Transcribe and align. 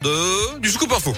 de 0.00 0.58
du 0.60 0.70
scoop 0.70 0.92
info. 0.92 1.14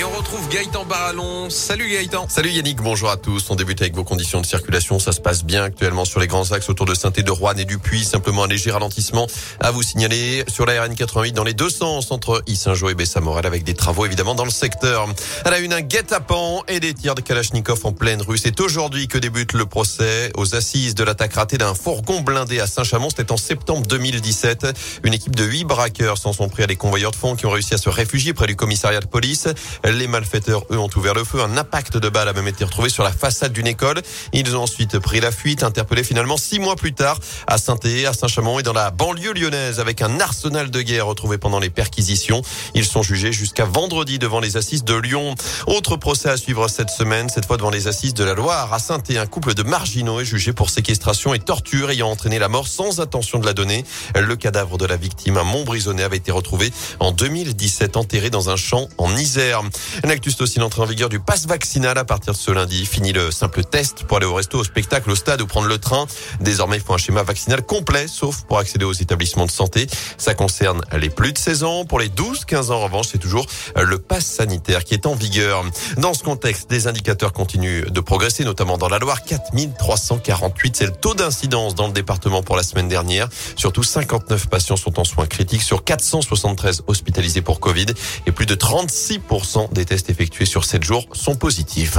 Et 0.00 0.04
on 0.04 0.16
retrouve 0.16 0.48
Gaëtan 0.48 0.86
Barallon. 0.86 1.50
Salut 1.50 1.90
Gaëtan. 1.90 2.26
Salut 2.26 2.48
Yannick, 2.48 2.80
bonjour 2.80 3.10
à 3.10 3.18
tous. 3.18 3.50
On 3.50 3.54
débute 3.54 3.82
avec 3.82 3.94
vos 3.94 4.02
conditions 4.02 4.40
de 4.40 4.46
circulation. 4.46 4.98
Ça 4.98 5.12
se 5.12 5.20
passe 5.20 5.44
bien 5.44 5.62
actuellement 5.62 6.06
sur 6.06 6.20
les 6.20 6.26
grands 6.26 6.52
axes 6.52 6.70
autour 6.70 6.86
de 6.86 6.94
saint 6.94 7.10
de 7.10 7.30
Rouen 7.30 7.52
et 7.58 7.66
du 7.66 7.76
Puy. 7.76 8.02
Simplement 8.02 8.44
un 8.44 8.48
léger 8.48 8.70
ralentissement 8.70 9.26
à 9.60 9.70
vous 9.72 9.82
signaler 9.82 10.42
sur 10.48 10.64
la 10.64 10.82
RN 10.82 10.94
88 10.94 11.32
dans 11.32 11.44
les 11.44 11.52
deux 11.52 11.68
sens 11.68 12.12
entre 12.12 12.42
Issingeau 12.46 12.88
et 12.88 12.94
Bessamorel 12.94 13.44
avec 13.44 13.62
des 13.62 13.74
travaux 13.74 14.06
évidemment 14.06 14.34
dans 14.34 14.46
le 14.46 14.50
secteur. 14.50 15.06
À 15.44 15.50
la 15.50 15.58
une, 15.58 15.74
un 15.74 15.82
guet-apens 15.82 16.62
et 16.66 16.80
des 16.80 16.94
tirs 16.94 17.14
de 17.14 17.20
Kalachnikov 17.20 17.84
en 17.84 17.92
pleine 17.92 18.22
rue. 18.22 18.38
C'est 18.38 18.58
aujourd'hui 18.58 19.06
que 19.06 19.18
débute 19.18 19.52
le 19.52 19.66
procès 19.66 20.32
aux 20.34 20.54
assises 20.54 20.94
de 20.94 21.04
l'attaque 21.04 21.34
ratée 21.34 21.58
d'un 21.58 21.74
fourgon 21.74 22.22
blindé 22.22 22.58
à 22.60 22.66
Saint-Chamond. 22.66 23.10
C'était 23.10 23.32
en 23.32 23.36
septembre 23.36 23.86
2017. 23.86 25.00
Une 25.04 25.12
équipe 25.12 25.36
de 25.36 25.44
huit 25.44 25.64
braqueurs 25.64 26.16
s'en 26.16 26.32
sont 26.32 26.48
pris 26.48 26.62
à 26.62 26.66
des 26.66 26.76
convoyeurs 26.76 27.10
de 27.10 27.16
fonds 27.16 27.36
qui 27.36 27.44
ont 27.44 27.50
réussi 27.50 27.74
à 27.74 27.78
se 27.78 27.90
réfugier 27.90 28.32
près 28.32 28.46
du 28.46 28.56
commissariat 28.56 29.00
de 29.00 29.06
police. 29.06 29.46
Les 29.92 30.06
malfaiteurs, 30.06 30.64
eux, 30.70 30.78
ont 30.78 30.90
ouvert 30.94 31.14
le 31.14 31.24
feu. 31.24 31.40
Un 31.40 31.56
impact 31.56 31.96
de 31.96 32.08
balle 32.08 32.28
a 32.28 32.32
même 32.32 32.46
été 32.46 32.64
retrouvé 32.64 32.88
sur 32.88 33.02
la 33.02 33.10
façade 33.10 33.52
d'une 33.52 33.66
école. 33.66 34.00
Ils 34.32 34.56
ont 34.56 34.62
ensuite 34.62 34.98
pris 34.98 35.20
la 35.20 35.32
fuite, 35.32 35.64
interpellés 35.64 36.04
finalement 36.04 36.36
six 36.36 36.60
mois 36.60 36.76
plus 36.76 36.92
tard 36.92 37.18
à 37.46 37.58
saint 37.58 37.76
à 38.06 38.12
Saint-Chamond 38.12 38.60
et 38.60 38.62
dans 38.62 38.72
la 38.72 38.90
banlieue 38.90 39.32
lyonnaise 39.32 39.80
avec 39.80 40.02
un 40.02 40.20
arsenal 40.20 40.70
de 40.70 40.82
guerre 40.82 41.06
retrouvé 41.06 41.38
pendant 41.38 41.58
les 41.58 41.70
perquisitions. 41.70 42.42
Ils 42.74 42.84
sont 42.84 43.02
jugés 43.02 43.32
jusqu'à 43.32 43.64
vendredi 43.64 44.18
devant 44.18 44.38
les 44.38 44.56
assises 44.56 44.84
de 44.84 44.94
Lyon. 44.94 45.34
Autre 45.66 45.96
procès 45.96 46.28
à 46.28 46.36
suivre 46.36 46.68
cette 46.68 46.90
semaine, 46.90 47.28
cette 47.28 47.46
fois 47.46 47.56
devant 47.56 47.70
les 47.70 47.88
assises 47.88 48.14
de 48.14 48.22
la 48.22 48.34
Loire 48.34 48.72
à 48.72 48.78
saint 48.78 49.02
Un 49.16 49.26
couple 49.26 49.54
de 49.54 49.62
marginaux 49.62 50.20
est 50.20 50.24
jugé 50.24 50.52
pour 50.52 50.70
séquestration 50.70 51.34
et 51.34 51.40
torture 51.40 51.90
ayant 51.90 52.10
entraîné 52.10 52.38
la 52.38 52.48
mort 52.48 52.68
sans 52.68 53.00
intention 53.00 53.38
de 53.38 53.46
la 53.46 53.54
donner. 53.54 53.84
Le 54.14 54.36
cadavre 54.36 54.78
de 54.78 54.86
la 54.86 54.96
victime, 54.96 55.36
un 55.36 55.44
Montbrisonnais, 55.44 56.04
avait 56.04 56.18
été 56.18 56.30
retrouvé 56.30 56.72
en 57.00 57.10
2017 57.12 57.96
enterré 57.96 58.30
dans 58.30 58.50
un 58.50 58.56
champ 58.56 58.88
en 58.98 59.16
Isère. 59.16 59.62
L'actus 60.04 60.40
aussi 60.40 60.58
l'entrée 60.58 60.82
en 60.82 60.86
vigueur 60.86 61.08
du 61.08 61.20
pass 61.20 61.46
vaccinal 61.46 61.96
à 61.98 62.04
partir 62.04 62.32
de 62.32 62.38
ce 62.38 62.50
lundi. 62.50 62.86
Fini 62.86 63.12
le 63.12 63.30
simple 63.30 63.64
test 63.64 64.04
pour 64.04 64.16
aller 64.16 64.26
au 64.26 64.34
resto, 64.34 64.58
au 64.58 64.64
spectacle, 64.64 65.10
au 65.10 65.14
stade 65.14 65.40
ou 65.40 65.46
prendre 65.46 65.68
le 65.68 65.78
train. 65.78 66.06
Désormais, 66.40 66.76
il 66.76 66.82
faut 66.82 66.94
un 66.94 66.98
schéma 66.98 67.22
vaccinal 67.22 67.62
complet, 67.62 68.06
sauf 68.08 68.42
pour 68.42 68.58
accéder 68.58 68.84
aux 68.84 68.92
établissements 68.92 69.46
de 69.46 69.50
santé. 69.50 69.86
Ça 70.18 70.34
concerne 70.34 70.80
les 70.98 71.10
plus 71.10 71.32
de 71.32 71.38
16 71.38 71.64
ans. 71.64 71.84
Pour 71.84 71.98
les 71.98 72.08
12-15 72.08 72.70
ans, 72.70 72.76
en 72.76 72.84
revanche, 72.84 73.06
c'est 73.12 73.18
toujours 73.18 73.46
le 73.76 73.98
pass 73.98 74.24
sanitaire 74.24 74.84
qui 74.84 74.94
est 74.94 75.06
en 75.06 75.14
vigueur. 75.14 75.64
Dans 75.98 76.14
ce 76.14 76.22
contexte, 76.22 76.70
des 76.70 76.86
indicateurs 76.86 77.32
continuent 77.32 77.86
de 77.90 78.00
progresser, 78.00 78.44
notamment 78.44 78.78
dans 78.78 78.88
la 78.88 78.98
Loire. 78.98 79.22
4348, 79.24 80.76
c'est 80.76 80.86
le 80.86 80.92
taux 80.92 81.14
d'incidence 81.14 81.74
dans 81.74 81.86
le 81.86 81.92
département 81.92 82.42
pour 82.42 82.56
la 82.56 82.62
semaine 82.62 82.88
dernière. 82.88 83.28
Surtout, 83.56 83.82
59 83.82 84.48
patients 84.48 84.76
sont 84.76 84.98
en 84.98 85.04
soins 85.04 85.26
critiques 85.26 85.62
sur 85.62 85.84
473 85.84 86.82
hospitalisés 86.86 87.42
pour 87.42 87.60
Covid 87.60 87.86
et 88.26 88.32
plus 88.32 88.46
de 88.46 88.54
36% 88.54 89.69
des 89.72 89.84
tests 89.84 90.10
effectués 90.10 90.46
sur 90.46 90.64
7 90.64 90.82
jours 90.82 91.06
sont 91.12 91.36
positifs. 91.36 91.98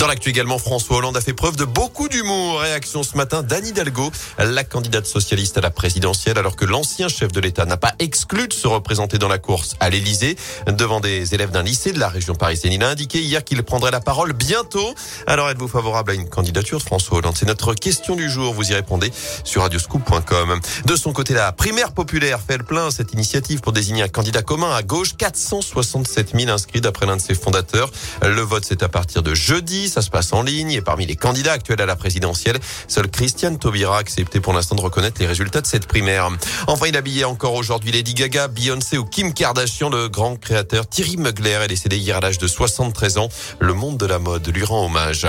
Dans 0.00 0.06
l'actu 0.06 0.30
également, 0.30 0.56
François 0.56 0.96
Hollande 0.96 1.18
a 1.18 1.20
fait 1.20 1.34
preuve 1.34 1.56
de 1.56 1.66
beaucoup 1.66 2.08
d'humour. 2.08 2.60
Réaction 2.60 3.02
ce 3.02 3.18
matin 3.18 3.42
d'Anne 3.42 3.66
Hidalgo, 3.66 4.10
la 4.38 4.64
candidate 4.64 5.04
socialiste 5.04 5.58
à 5.58 5.60
la 5.60 5.70
présidentielle, 5.70 6.38
alors 6.38 6.56
que 6.56 6.64
l'ancien 6.64 7.08
chef 7.08 7.32
de 7.32 7.38
l'État 7.38 7.66
n'a 7.66 7.76
pas 7.76 7.92
exclu 7.98 8.48
de 8.48 8.54
se 8.54 8.66
représenter 8.66 9.18
dans 9.18 9.28
la 9.28 9.36
course 9.36 9.76
à 9.78 9.90
l'Élysée. 9.90 10.38
Devant 10.66 11.00
des 11.00 11.34
élèves 11.34 11.50
d'un 11.50 11.62
lycée 11.62 11.92
de 11.92 11.98
la 11.98 12.08
région 12.08 12.34
parisienne, 12.34 12.72
il 12.72 12.82
a 12.82 12.88
indiqué 12.88 13.20
hier 13.20 13.44
qu'il 13.44 13.62
prendrait 13.62 13.90
la 13.90 14.00
parole 14.00 14.32
bientôt. 14.32 14.94
Alors 15.26 15.50
êtes-vous 15.50 15.68
favorable 15.68 16.12
à 16.12 16.14
une 16.14 16.30
candidature 16.30 16.80
François 16.80 17.18
Hollande? 17.18 17.34
C'est 17.36 17.44
notre 17.44 17.74
question 17.74 18.16
du 18.16 18.30
jour. 18.30 18.54
Vous 18.54 18.70
y 18.70 18.74
répondez 18.74 19.12
sur 19.44 19.60
radioscoop.com. 19.60 20.60
De 20.86 20.96
son 20.96 21.12
côté, 21.12 21.34
la 21.34 21.52
primaire 21.52 21.92
populaire 21.92 22.40
fait 22.40 22.56
le 22.56 22.64
plein 22.64 22.90
cette 22.90 23.12
initiative 23.12 23.60
pour 23.60 23.72
désigner 23.72 24.04
un 24.04 24.08
candidat 24.08 24.40
commun 24.40 24.74
à 24.74 24.82
gauche. 24.82 25.14
467 25.18 26.30
000 26.34 26.50
inscrits 26.50 26.80
d'après 26.80 27.04
l'un 27.04 27.18
de 27.18 27.20
ses 27.20 27.34
fondateurs. 27.34 27.90
Le 28.22 28.40
vote, 28.40 28.64
c'est 28.66 28.82
à 28.82 28.88
partir 28.88 29.22
de 29.22 29.34
jeudi. 29.34 29.89
Ça 29.90 30.02
se 30.02 30.10
passe 30.10 30.32
en 30.32 30.42
ligne 30.42 30.70
et 30.70 30.80
parmi 30.80 31.04
les 31.04 31.16
candidats 31.16 31.52
actuels 31.52 31.80
à 31.82 31.86
la 31.86 31.96
présidentielle, 31.96 32.58
seul 32.86 33.10
Christiane 33.10 33.58
Taubira 33.58 33.96
a 33.96 34.00
accepté 34.00 34.38
pour 34.38 34.52
l'instant 34.52 34.76
de 34.76 34.80
reconnaître 34.80 35.20
les 35.20 35.26
résultats 35.26 35.60
de 35.60 35.66
cette 35.66 35.86
primaire. 35.86 36.28
Enfin, 36.68 36.86
il 36.86 36.96
habillait 36.96 37.24
encore 37.24 37.54
aujourd'hui 37.54 37.90
Lady 37.90 38.14
Gaga, 38.14 38.46
Beyoncé 38.46 38.98
ou 38.98 39.04
Kim 39.04 39.34
Kardashian. 39.34 39.90
Le 39.90 40.08
grand 40.08 40.36
créateur 40.36 40.86
Thierry 40.86 41.16
Mugler 41.16 41.58
est 41.64 41.68
décédé 41.68 41.96
hier 41.98 42.18
à 42.18 42.20
l'âge 42.20 42.38
de 42.38 42.46
73 42.46 43.18
ans. 43.18 43.28
Le 43.58 43.74
monde 43.74 43.98
de 43.98 44.06
la 44.06 44.20
mode 44.20 44.46
lui 44.46 44.64
rend 44.64 44.86
hommage. 44.86 45.26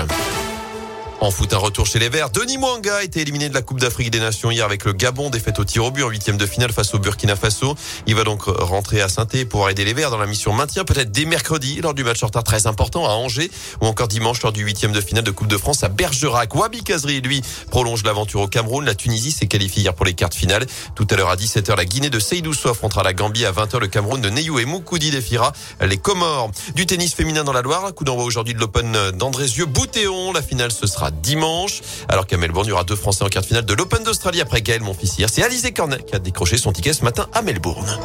En 1.22 1.30
foot, 1.30 1.54
un 1.54 1.58
retour 1.58 1.86
chez 1.86 2.00
les 2.00 2.08
Verts. 2.08 2.30
Denis 2.30 2.58
Mwanga 2.58 2.96
a 2.96 3.04
été 3.04 3.20
éliminé 3.20 3.48
de 3.48 3.54
la 3.54 3.62
Coupe 3.62 3.78
d'Afrique 3.78 4.10
des 4.10 4.18
Nations 4.18 4.50
hier 4.50 4.64
avec 4.64 4.84
le 4.84 4.92
Gabon, 4.92 5.30
défaite 5.30 5.60
au 5.60 5.64
tir 5.64 5.84
au 5.84 5.92
but 5.92 6.02
en 6.02 6.08
huitième 6.08 6.36
de 6.36 6.46
finale 6.46 6.72
face 6.72 6.92
au 6.94 6.98
Burkina 6.98 7.36
Faso. 7.36 7.76
Il 8.08 8.16
va 8.16 8.24
donc 8.24 8.42
rentrer 8.46 9.00
à 9.00 9.08
saint 9.08 9.24
pour 9.48 9.70
aider 9.70 9.84
les 9.84 9.94
Verts 9.94 10.10
dans 10.10 10.18
la 10.18 10.26
mission 10.26 10.52
maintien, 10.52 10.82
peut-être 10.82 11.12
dès 11.12 11.24
mercredi 11.24 11.80
lors 11.80 11.94
du 11.94 12.02
match 12.02 12.24
en 12.24 12.26
retard 12.26 12.42
très 12.42 12.66
important 12.66 13.06
à 13.06 13.10
Angers 13.10 13.52
ou 13.80 13.86
encore 13.86 14.08
dimanche 14.08 14.42
lors 14.42 14.50
du 14.50 14.64
huitième 14.64 14.90
de 14.90 15.00
finale 15.00 15.22
de 15.22 15.30
Coupe 15.30 15.46
de 15.46 15.56
France 15.56 15.84
à 15.84 15.88
Bergerac. 15.88 16.56
Wabi 16.56 16.82
Kazri, 16.82 17.20
lui, 17.20 17.40
prolonge 17.70 18.02
l'aventure 18.02 18.40
au 18.40 18.48
Cameroun. 18.48 18.84
La 18.84 18.96
Tunisie 18.96 19.30
s'est 19.30 19.46
qualifiée 19.46 19.82
hier 19.82 19.94
pour 19.94 20.06
les 20.06 20.14
quarts 20.14 20.34
finales. 20.34 20.66
Tout 20.96 21.06
à 21.08 21.14
l'heure 21.14 21.30
à 21.30 21.36
17h, 21.36 21.76
la 21.76 21.84
Guinée 21.84 22.10
de 22.10 22.18
Seydou 22.18 22.50
affrontera 22.64 23.04
la 23.04 23.12
Gambie 23.12 23.46
à 23.46 23.52
20h. 23.52 23.78
Le 23.78 23.86
Cameroun 23.86 24.20
de 24.20 24.28
Neyou 24.28 24.58
et 24.58 24.64
Moukoudi 24.64 25.12
défiera 25.12 25.52
les 25.80 25.98
Comores. 25.98 26.50
Du 26.74 26.84
tennis 26.84 27.14
féminin 27.14 27.44
dans 27.44 27.52
la 27.52 27.62
Loire. 27.62 27.94
Coup 27.94 28.02
d'envoi 28.02 28.24
aujourd'hui 28.24 28.54
de 28.54 28.58
l'Open 28.58 29.12
d'Andrézieux 29.12 29.66
Boutéon. 29.66 30.32
La 30.32 30.42
finale, 30.42 30.72
ce 30.72 30.88
sera 30.88 31.11
dimanche. 31.20 31.82
Alors 32.08 32.26
qu'à 32.26 32.36
Melbourne, 32.36 32.66
il 32.66 32.70
y 32.70 32.72
aura 32.72 32.84
deux 32.84 32.96
Français 32.96 33.24
en 33.24 33.28
quart 33.28 33.42
de 33.42 33.46
finale 33.46 33.64
de 33.64 33.74
l'Open 33.74 34.02
d'Australie 34.02 34.40
après 34.40 34.62
Gaël 34.62 34.82
Monfils. 34.82 35.26
C'est 35.28 35.42
Alizé 35.42 35.72
Cornet 35.72 36.02
qui 36.06 36.14
a 36.14 36.18
décroché 36.18 36.58
son 36.58 36.72
ticket 36.72 36.92
ce 36.92 37.04
matin 37.04 37.26
à 37.32 37.42
Melbourne. 37.42 37.98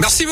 Merci 0.00 0.24
beaucoup. 0.26 0.30